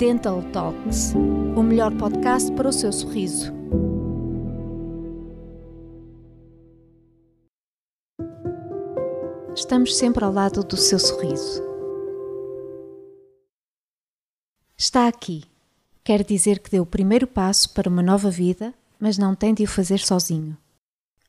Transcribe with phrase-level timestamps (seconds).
[0.00, 1.12] Dental Talks,
[1.54, 3.52] o melhor podcast para o seu sorriso.
[9.54, 11.62] Estamos sempre ao lado do seu sorriso.
[14.74, 15.44] Está aqui.
[16.02, 19.64] Quer dizer que deu o primeiro passo para uma nova vida, mas não tem de
[19.64, 20.56] o fazer sozinho.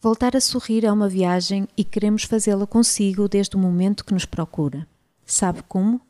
[0.00, 4.24] Voltar a sorrir é uma viagem e queremos fazê-la consigo desde o momento que nos
[4.24, 4.84] procura.
[5.24, 6.00] Sabe como?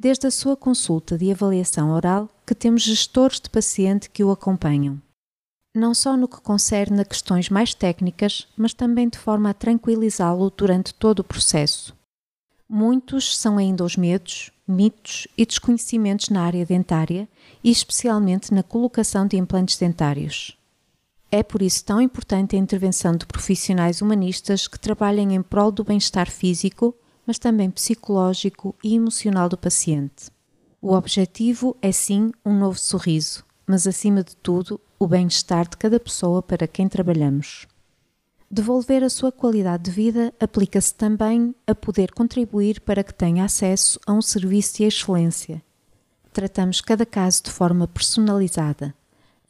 [0.00, 5.02] Desde a sua consulta de avaliação oral, que temos gestores de paciente que o acompanham.
[5.74, 10.52] Não só no que concerne a questões mais técnicas, mas também de forma a tranquilizá-lo
[10.56, 11.96] durante todo o processo.
[12.68, 17.28] Muitos são ainda os medos, mitos e desconhecimentos na área dentária
[17.64, 20.56] e especialmente na colocação de implantes dentários.
[21.28, 25.82] É por isso tão importante a intervenção de profissionais humanistas que trabalhem em prol do
[25.82, 26.94] bem-estar físico,
[27.28, 30.30] mas também psicológico e emocional do paciente.
[30.82, 36.00] O objetivo é sim um novo sorriso, mas acima de tudo, o bem-estar de cada
[36.00, 37.66] pessoa para quem trabalhamos.
[38.50, 44.00] Devolver a sua qualidade de vida aplica-se também a poder contribuir para que tenha acesso
[44.06, 45.62] a um serviço de excelência.
[46.32, 48.94] Tratamos cada caso de forma personalizada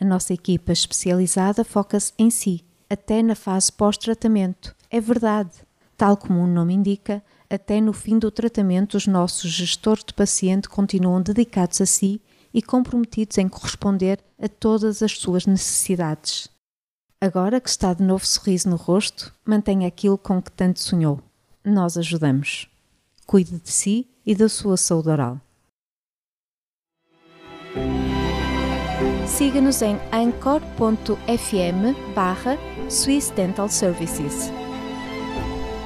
[0.00, 4.74] a nossa equipa especializada foca-se em si, até na fase pós-tratamento.
[4.90, 5.50] É verdade.
[5.98, 10.68] Tal como o nome indica, até no fim do tratamento, os nossos gestores de paciente
[10.68, 12.22] continuam dedicados a si
[12.54, 16.48] e comprometidos em corresponder a todas as suas necessidades.
[17.20, 21.20] Agora que está de novo sorriso no rosto, mantenha aquilo com que tanto sonhou.
[21.64, 22.68] Nós ajudamos.
[23.26, 25.40] Cuide de si e da sua saúde oral.
[29.26, 30.72] Siga-nos em anchor.fm
[32.14, 32.56] barra
[32.88, 34.48] Swiss Dental Services.